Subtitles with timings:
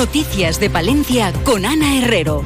[0.00, 2.42] Noticias de Palencia con Ana Herrero.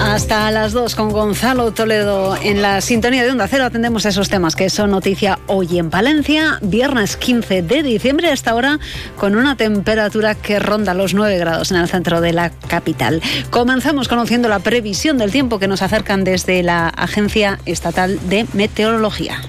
[0.00, 4.54] Hasta las 2 con Gonzalo Toledo en la sintonía de Onda Cero atendemos esos temas
[4.54, 8.78] que son noticia hoy en Palencia, viernes 15 de diciembre, hasta ahora
[9.16, 13.20] con una temperatura que ronda los 9 grados en el centro de la capital.
[13.50, 19.40] Comenzamos conociendo la previsión del tiempo que nos acercan desde la Agencia Estatal de Meteorología.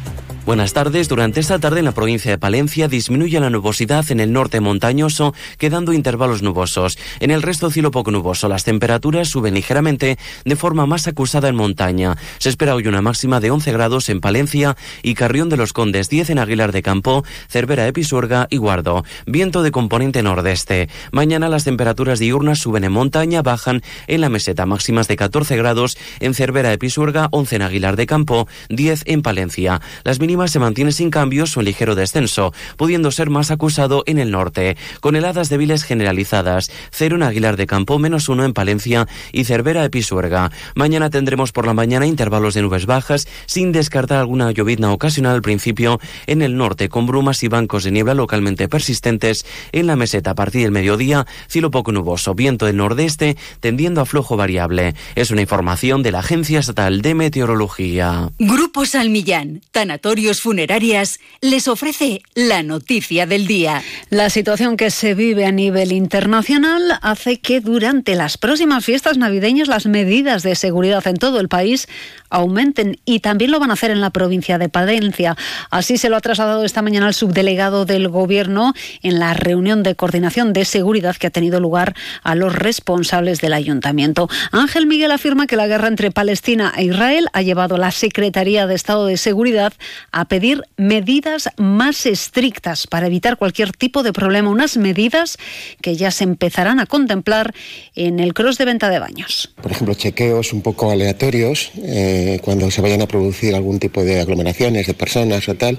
[0.48, 1.10] Buenas tardes.
[1.10, 5.34] Durante esta tarde en la provincia de Palencia disminuye la nubosidad en el norte montañoso,
[5.58, 6.98] quedando intervalos nubosos.
[7.20, 8.48] En el resto cielo poco nuboso.
[8.48, 12.16] Las temperaturas suben ligeramente de forma más acusada en montaña.
[12.38, 16.08] Se espera hoy una máxima de 11 grados en Palencia y Carrión de los Condes,
[16.10, 19.04] 10 en Aguilar de Campo, Cervera de Pisuerga y Guardo.
[19.26, 20.88] Viento de componente nordeste.
[21.12, 25.98] Mañana las temperaturas diurnas suben en montaña, bajan en la meseta, máximas de 14 grados
[26.22, 29.82] en Cervera de Pisuerga, 11 en Aguilar de Campo, 10 en Palencia.
[30.06, 34.20] Las mínimas se mantiene sin cambios o en ligero descenso, pudiendo ser más acusado en
[34.20, 39.08] el norte, con heladas débiles generalizadas, cero en Aguilar de Campo, menos uno en Palencia
[39.32, 40.52] y Cervera de Pisuerga.
[40.76, 45.42] Mañana tendremos por la mañana intervalos de nubes bajas, sin descartar alguna llovizna ocasional al
[45.42, 50.32] principio en el norte, con brumas y bancos de niebla localmente persistentes en la meseta
[50.32, 54.96] a partir del mediodía, cielo poco nuboso, viento del nordeste tendiendo a flojo variable.
[55.16, 58.30] Es una información de la Agencia Estatal de Meteorología.
[58.40, 63.82] Grupo Salmillán, Tanatorio Funerarias les ofrece la noticia del día.
[64.10, 69.68] La situación que se vive a nivel internacional hace que durante las próximas fiestas navideñas
[69.68, 71.88] las medidas de seguridad en todo el país
[72.30, 75.38] aumenten y también lo van a hacer en la provincia de Palencia.
[75.70, 79.96] Así se lo ha trasladado esta mañana el subdelegado del Gobierno en la reunión de
[79.96, 84.30] coordinación de seguridad que ha tenido lugar a los responsables del ayuntamiento.
[84.52, 88.68] Ángel Miguel afirma que la guerra entre Palestina e Israel ha llevado a la Secretaría
[88.68, 89.74] de Estado de Seguridad
[90.12, 95.38] a pedir medidas más estrictas para evitar cualquier tipo de problema, unas medidas
[95.82, 97.54] que ya se empezarán a contemplar
[97.96, 99.54] en el cross de venta de baños.
[99.62, 104.20] Por ejemplo, chequeos un poco aleatorios eh, cuando se vayan a producir algún tipo de
[104.20, 105.78] aglomeraciones de personas o tal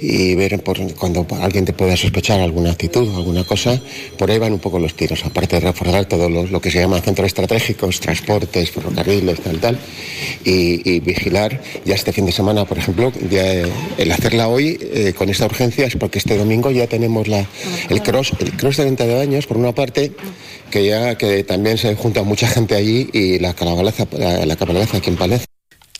[0.00, 3.80] y ver por, cuando alguien te pueda sospechar alguna actitud o alguna cosa,
[4.16, 7.00] por ahí van un poco los tiros, aparte de reforzar todo lo, que se llama
[7.00, 9.78] centros estratégicos, transportes, ferrocarriles, tal, tal,
[10.44, 15.12] y, vigilar ya este fin de semana, por ejemplo, ya, eh, el hacerla hoy eh,
[15.16, 17.46] con esta urgencia es porque este domingo ya tenemos la,
[17.88, 20.12] el cross, el cross de venta de baños, por una parte,
[20.70, 25.10] que ya que también se junta mucha gente allí y la calabalaza, la, la aquí
[25.10, 25.49] en Palencia.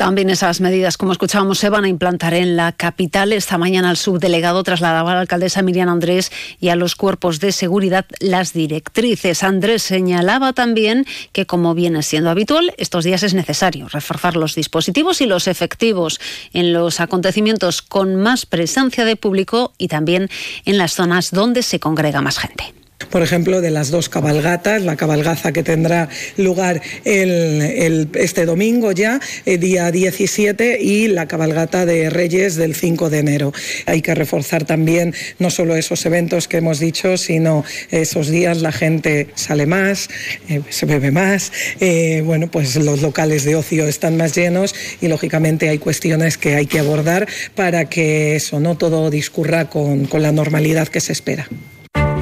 [0.00, 3.34] También esas medidas, como escuchábamos, se van a implantar en la capital.
[3.34, 7.52] Esta mañana el subdelegado trasladaba a la alcaldesa Miriam Andrés y a los cuerpos de
[7.52, 9.42] seguridad las directrices.
[9.42, 15.20] Andrés señalaba también que, como viene siendo habitual, estos días es necesario reforzar los dispositivos
[15.20, 16.18] y los efectivos
[16.54, 20.30] en los acontecimientos con más presencia de público y también
[20.64, 24.96] en las zonas donde se congrega más gente por ejemplo, de las dos cabalgatas, la
[24.96, 31.86] cabalgaza que tendrá lugar el, este domingo ya, el eh, día 17, y la cabalgata
[31.86, 33.52] de Reyes del 5 de enero.
[33.86, 38.72] Hay que reforzar también no solo esos eventos que hemos dicho, sino esos días la
[38.72, 40.08] gente sale más,
[40.48, 45.08] eh, se bebe más, eh, bueno, pues los locales de ocio están más llenos y
[45.08, 50.32] lógicamente hay cuestiones que hay que abordar para que eso no todo discurra con la
[50.32, 51.48] normalidad que se espera.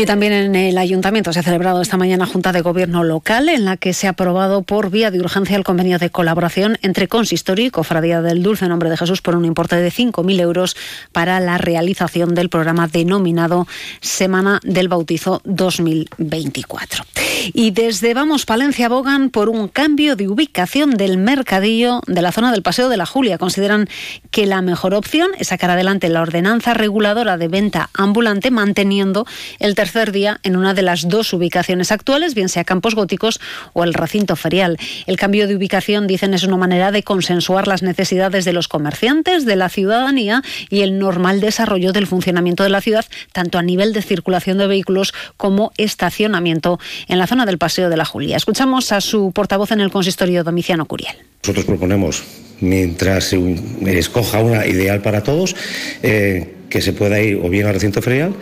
[0.00, 3.66] Y también en el ayuntamiento se ha celebrado esta mañana Junta de Gobierno local en
[3.66, 7.66] la que se ha aprobado por vía de urgencia el convenio de colaboración entre Consistorio
[7.66, 10.74] y Cofradía del Dulce Nombre de Jesús por un importe de 5.000 euros
[11.12, 13.68] para la realización del programa denominado
[14.00, 17.04] Semana del Bautizo 2024.
[17.52, 22.52] Y desde Vamos Palencia abogan por un cambio de ubicación del mercadillo de la zona
[22.52, 23.36] del Paseo de la Julia.
[23.36, 23.88] Consideran
[24.30, 29.26] que la mejor opción es sacar adelante la ordenanza reguladora de venta ambulante manteniendo
[29.58, 33.40] el tercer día en una de las dos ubicaciones actuales, bien sea Campos Góticos
[33.72, 34.78] o el recinto ferial.
[35.06, 39.44] El cambio de ubicación, dicen, es una manera de consensuar las necesidades de los comerciantes,
[39.44, 43.92] de la ciudadanía y el normal desarrollo del funcionamiento de la ciudad, tanto a nivel
[43.92, 46.78] de circulación de vehículos como estacionamiento
[47.08, 48.36] en la zona del Paseo de la Julia.
[48.36, 51.16] Escuchamos a su portavoz en el consistorio, Domiciano Curiel.
[51.42, 52.22] Nosotros proponemos,
[52.60, 53.38] mientras se
[53.86, 55.56] escoja una ideal para todos,
[56.02, 58.34] eh, que se pueda ir o bien al recinto ferial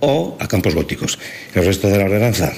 [0.00, 1.18] o a campos góticos.
[1.54, 2.52] El resto de la ordenanza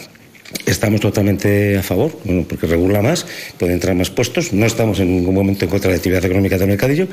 [0.67, 2.13] Estamos totalmente a favor,
[2.49, 3.27] porque regula más,
[3.59, 4.53] puede entrar más puestos.
[4.53, 7.09] No estamos en ningún momento en contra de la actividad económica del mercadillo.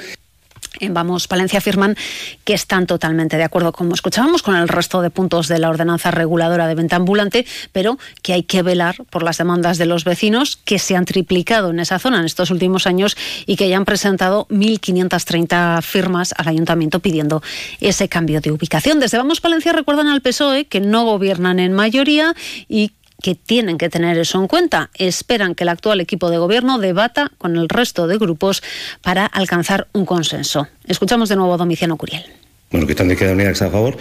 [0.79, 1.95] En Vamos Palencia afirman
[2.43, 6.11] que están totalmente de acuerdo, como escuchábamos, con el resto de puntos de la ordenanza
[6.11, 10.57] reguladora de venta ambulante, pero que hay que velar por las demandas de los vecinos
[10.57, 13.85] que se han triplicado en esa zona en estos últimos años y que ya han
[13.85, 17.41] presentado 1.530 firmas al ayuntamiento pidiendo
[17.81, 18.99] ese cambio de ubicación.
[18.99, 22.35] Desde Vamos Palencia recuerdan al PSOE que no gobiernan en mayoría
[22.67, 24.89] y que tienen que tener eso en cuenta.
[24.95, 28.63] Esperan que el actual equipo de gobierno debata con el resto de grupos
[29.01, 30.67] para alcanzar un consenso.
[30.87, 32.25] Escuchamos de nuevo a Domiciano Curiel.
[32.71, 33.97] Bueno, que de queda unida a favor,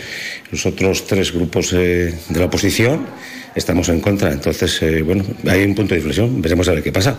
[0.50, 3.06] los otros tres grupos eh, de la oposición
[3.54, 4.30] estamos en contra.
[4.30, 7.18] Entonces, eh, bueno, hay un punto de inflexión, veremos a ver qué pasa,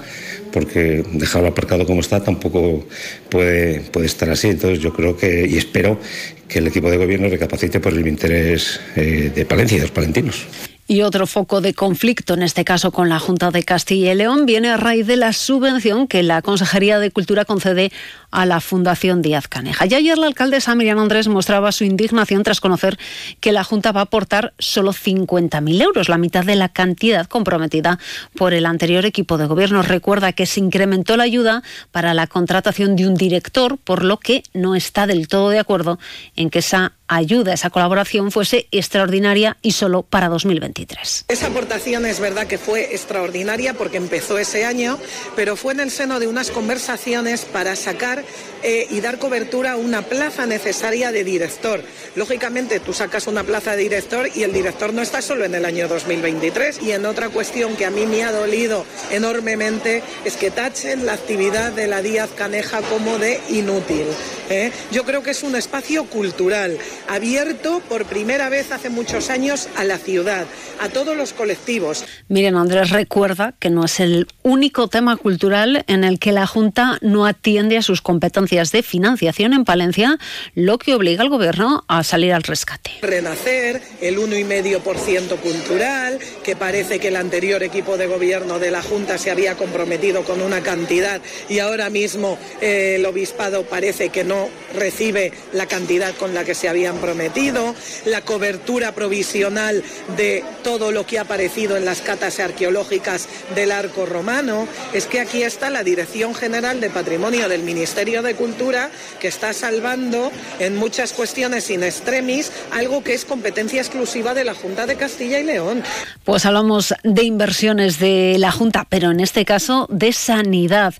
[0.52, 2.86] porque dejarlo aparcado como está tampoco
[3.30, 4.50] puede, puede estar así.
[4.50, 6.00] Entonces, yo creo que, y espero
[6.48, 9.92] que el equipo de gobierno recapacite por el interés eh, de Palencia y de los
[9.92, 10.46] palentinos.
[10.92, 14.48] Y otro foco de conflicto, en este caso con la Junta de Castilla y León,
[14.48, 17.92] viene a raíz de la subvención que la Consejería de Cultura concede
[18.32, 19.86] a la Fundación Díaz Caneja.
[19.86, 22.98] Y ayer la alcaldesa Miriam Andrés mostraba su indignación tras conocer
[23.40, 28.00] que la Junta va a aportar solo 50.000 euros, la mitad de la cantidad comprometida
[28.36, 29.84] por el anterior equipo de gobierno.
[29.84, 34.42] Recuerda que se incrementó la ayuda para la contratación de un director, por lo que
[34.56, 36.00] no está del todo de acuerdo
[36.36, 41.26] en que esa ayuda, esa colaboración fuese extraordinaria y solo para 2023.
[41.28, 44.98] Esa aportación es verdad que fue extraordinaria porque empezó ese año,
[45.36, 48.24] pero fue en el seno de unas conversaciones para sacar
[48.64, 51.82] eh, y dar cobertura a una plaza necesaria de director.
[52.16, 55.66] Lógicamente, tú sacas una plaza de director y el director no está solo en el
[55.66, 56.82] año 2023.
[56.84, 61.14] Y en otra cuestión que a mí me ha dolido enormemente es que tachen la
[61.14, 64.06] actividad de la Díaz Caneja como de inútil.
[64.50, 64.72] ¿eh?
[64.92, 69.84] Yo creo que es un espacio cultural abierto por primera vez hace muchos años a
[69.84, 70.46] la ciudad,
[70.80, 72.06] a todos los colectivos.
[72.28, 76.98] Miren, Andrés recuerda que no es el único tema cultural en el que la Junta
[77.02, 80.18] no atiende a sus competencias de financiación en Palencia,
[80.56, 82.92] lo que obliga al Gobierno a salir al rescate.
[83.02, 89.18] Renacer, el 1,5% cultural, que parece que el anterior equipo de Gobierno de la Junta
[89.18, 94.50] se había comprometido con una cantidad y ahora mismo eh, el Obispado parece que no
[94.76, 97.76] recibe la cantidad con la que se habían prometido,
[98.06, 99.84] la cobertura provisional
[100.18, 104.68] de todo lo que ha aparecido en las catas arqueológicas del arco romano.
[104.94, 108.90] Es que aquí está la Dirección General de Patrimonio del Ministerio de Cultura
[109.20, 114.54] que está salvando en muchas cuestiones in extremis algo que es competencia exclusiva de la
[114.54, 115.84] Junta de Castilla y León.
[116.24, 120.94] Pues hablamos de inversiones de la Junta, pero en este caso de sanidad.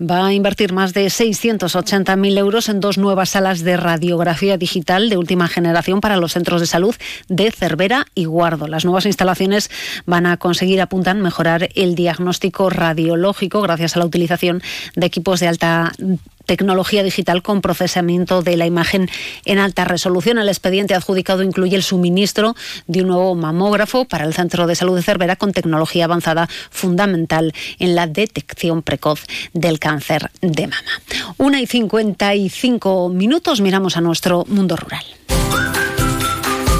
[0.00, 5.16] Va a invertir más de 680.000 euros en dos nuevas salas de radiografía digital de
[5.16, 6.94] última generación para los centros de salud
[7.28, 8.66] de Cervera y Guardo.
[8.66, 9.70] Las nuevas instalaciones
[10.06, 14.62] van a conseguir, apuntan, mejorar el diagnóstico radiológico gracias a la utilización
[14.94, 15.92] de equipos de alta
[16.44, 19.10] tecnología digital con procesamiento de la imagen
[19.44, 20.38] en alta resolución.
[20.38, 22.54] El expediente adjudicado incluye el suministro
[22.86, 27.52] de un nuevo mamógrafo para el Centro de Salud de Cervera con tecnología avanzada fundamental
[27.78, 31.02] en la detección precoz del cáncer de mama.
[31.38, 35.04] Una y 55 minutos miramos a nuestro mundo rural.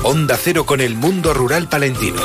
[0.04, 2.20] Onda Cero con el mundo rural palentino.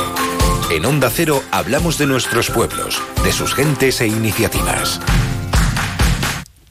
[0.70, 5.00] En Onda Cero hablamos de nuestros pueblos, de sus gentes e iniciativas.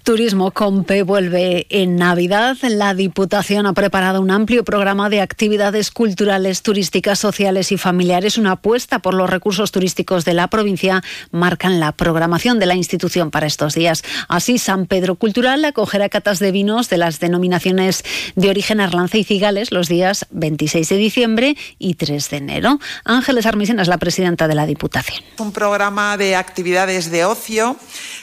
[0.08, 2.56] Turismo Compe vuelve en Navidad.
[2.62, 8.38] La Diputación ha preparado un amplio programa de actividades culturales, turísticas, sociales y familiares.
[8.38, 13.32] Una apuesta por los recursos turísticos de la provincia marcan la programación de la institución
[13.32, 14.02] para estos días.
[14.30, 18.06] Así, San Pedro Cultural acogerá catas de vinos de las denominaciones
[18.38, 22.80] de origen Arlanza y Cigales los días 26 de diciembre y 3 de enero.
[23.04, 25.22] Ángeles Armisen es la presidenta de la Diputación.
[25.38, 27.76] Un programa de actividades de ocio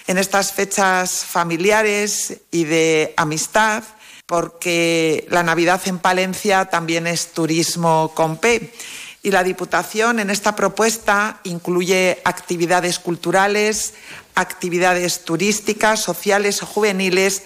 [0.07, 1.74] en estas fechas familiares
[2.53, 3.83] y de amistad,
[4.27, 8.73] porque la Navidad en Palencia también es turismo con P.
[9.25, 13.95] Y la Diputación en esta propuesta incluye actividades culturales,
[14.37, 17.43] actividades turísticas, sociales o juveniles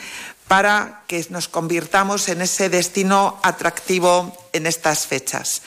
[0.46, 5.62] para que nos convirtamos en ese destino atractivo en estas fechas.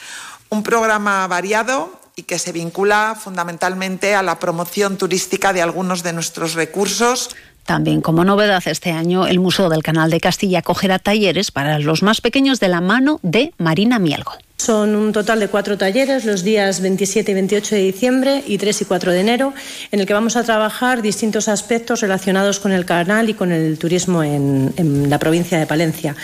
[0.50, 6.12] Un programa variado y que se vincula fundamentalmente a la promoción turística de algunos de
[6.12, 7.30] nuestros recursos.
[7.64, 12.02] También como novedad este año, el Museo del Canal de Castilla acogerá talleres para los
[12.02, 14.32] más pequeños de la mano de Marina Mielgo.
[14.62, 18.82] Son un total de cuatro talleres los días 27 y 28 de diciembre y 3
[18.82, 19.52] y 4 de enero,
[19.90, 23.76] en el que vamos a trabajar distintos aspectos relacionados con el canal y con el
[23.76, 26.14] turismo en, en la provincia de Palencia.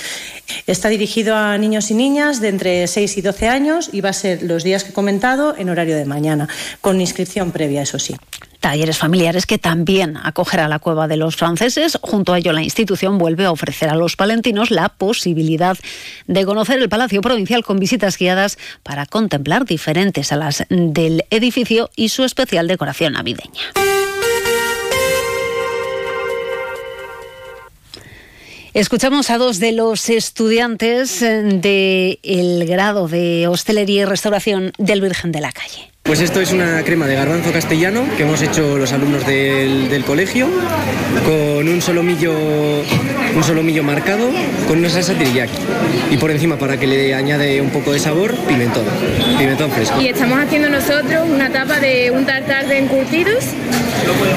[0.69, 4.13] Está dirigido a niños y niñas de entre 6 y 12 años y va a
[4.13, 6.49] ser los días que he comentado en horario de mañana,
[6.81, 8.15] con inscripción previa, eso sí.
[8.69, 11.99] Talleres familiares que también acogerá la cueva de los franceses.
[12.03, 15.79] Junto a ello, la institución vuelve a ofrecer a los palentinos la posibilidad
[16.27, 22.11] de conocer el Palacio Provincial con visitas guiadas para contemplar diferentes salas del edificio y
[22.11, 23.73] su especial decoración navideña.
[28.75, 35.41] Escuchamos a dos de los estudiantes del grado de hostelería y restauración del Virgen de
[35.41, 35.91] la Calle.
[36.09, 40.49] Pues esto es una crema de garbanzo castellano que hemos hecho los alumnos del, colegio
[41.27, 42.33] con un solomillo,
[43.37, 44.31] un solomillo marcado
[44.67, 45.53] con una salsa teriyaki
[46.11, 48.87] y por encima para que le añade un poco de sabor pimentón,
[49.39, 50.01] pimentón fresco.
[50.01, 53.45] Y estamos haciendo nosotros una tapa de un tartar de encurtidos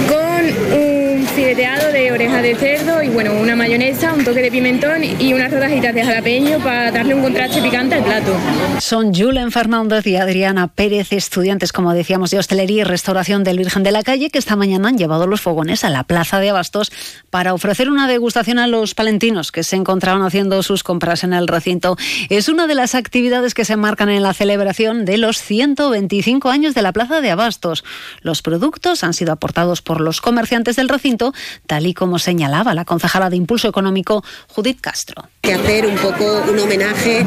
[0.09, 1.00] con un
[1.31, 5.51] fileteado de oreja de cerdo y bueno, una mayonesa, un toque de pimentón y unas
[5.51, 8.35] rodajitas de jalapeño para darle un contraste picante al plato.
[8.79, 13.83] Son Julen Fernández y Adriana Pérez, estudiantes, como decíamos, de hostelería y restauración del Virgen
[13.83, 16.91] de la Calle, que esta mañana han llevado los fogones a la Plaza de Abastos
[17.29, 21.47] para ofrecer una degustación a los palentinos que se encontraban haciendo sus compras en el
[21.47, 21.95] recinto.
[22.29, 26.73] Es una de las actividades que se marcan en la celebración de los 125 años
[26.73, 27.85] de la Plaza de Abastos.
[28.21, 31.20] Los productos han sido aportados por los comerciantes del recinto
[31.67, 35.29] tal y como señalaba la concejala de Impulso Económico, Judith Castro.
[35.41, 37.25] Que hacer un poco un homenaje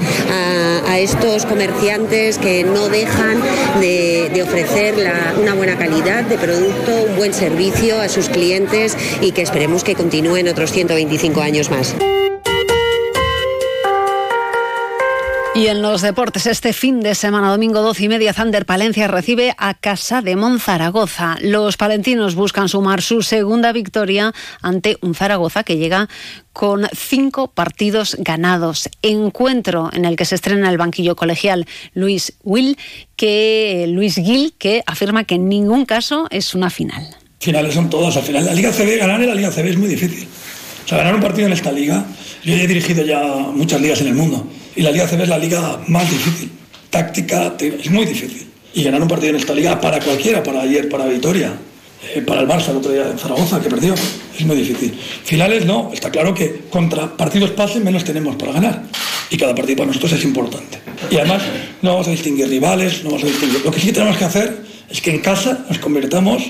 [0.89, 3.43] a, estos comerciantes que no dejan
[3.81, 4.95] de, ofrecer
[5.41, 9.95] una buena calidad de producto, un buen servicio a sus clientes y que esperemos que
[9.95, 11.95] continúen otros 125 años más.
[15.57, 19.55] Y en los deportes, este fin de semana, domingo 12 y media, Zander Palencia recibe
[19.57, 21.37] a Casa de Monzaragoza.
[21.41, 26.09] Los palentinos buscan sumar su segunda victoria ante un Zaragoza que llega
[26.53, 28.89] con cinco partidos ganados.
[29.03, 32.77] Encuentro en el que se estrena el banquillo colegial Luis Will,
[33.15, 37.17] que Luis Gil, que afirma que en ningún caso es una final.
[37.39, 38.17] Finales son todas.
[38.17, 40.27] Al final, la Liga CB, ganar en la Liga CB es muy difícil.
[40.85, 42.05] O sea, ganar un partido en esta liga,
[42.43, 44.45] yo he dirigido ya muchas ligas en el mundo
[44.77, 46.51] y la Liga CB es la liga más difícil.
[46.91, 48.47] Táctica, es muy difícil.
[48.73, 51.53] Y ganar un partido en esta liga para cualquiera, para ayer, para Vitoria,
[52.15, 54.95] eh, para el Barça el otro día en Zaragoza, que perdió, es muy difícil.
[55.25, 58.83] Finales no, está claro que contra partidos pasen menos tenemos para ganar.
[59.31, 60.79] Y cada partido para nosotros es importante.
[61.11, 61.43] Y además
[61.83, 63.65] no vamos a distinguir rivales, no vamos a distinguir.
[63.65, 64.57] Lo que sí tenemos que hacer
[64.91, 66.43] es que en casa nos convirtamos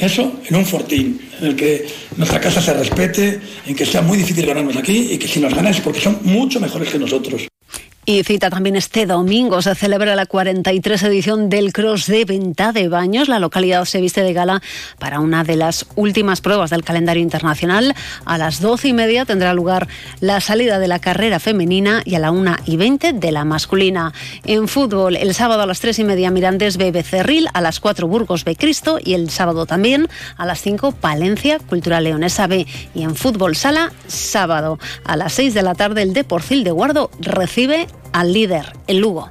[0.00, 4.16] eso en un fortín, en el que nuestra casa se respete, en que sea muy
[4.16, 7.46] difícil ganarnos aquí y que si nos ganan es porque son mucho mejores que nosotros.
[8.06, 12.88] Y cita también este domingo se celebra la 43 edición del Cross de Venta de
[12.88, 13.28] Baños.
[13.28, 14.60] La localidad se viste de gala
[14.98, 17.94] para una de las últimas pruebas del calendario internacional.
[18.26, 19.88] A las 12 y media tendrá lugar
[20.20, 24.12] la salida de la carrera femenina y a la 1 y 20 de la masculina.
[24.44, 26.92] En fútbol, el sábado a las 3 y media Mirandés B.
[26.92, 28.54] Becerril, a las 4 Burgos B.
[28.54, 32.66] Cristo y el sábado también a las 5 Palencia Cultural Leonesa B.
[32.94, 37.10] Y en fútbol sala, sábado a las 6 de la tarde el Deporcil de Guardo
[37.18, 39.28] recibe al líder, el Lugo.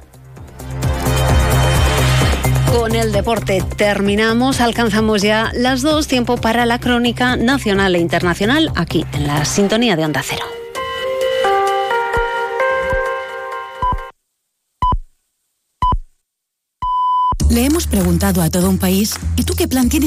[2.70, 8.70] Con el deporte terminamos, alcanzamos ya las dos, tiempo para la crónica nacional e internacional
[8.76, 10.44] aquí en la sintonía de Onda Cero.
[17.48, 20.02] Le hemos preguntado a todo un país, ¿y tú qué plan tienes